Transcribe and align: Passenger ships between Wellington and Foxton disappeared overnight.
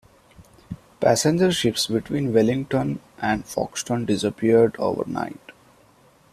Passenger 0.99 1.51
ships 1.51 1.85
between 1.85 2.33
Wellington 2.33 2.99
and 3.19 3.43
Foxton 3.45 4.07
disappeared 4.07 4.75
overnight. 4.79 5.51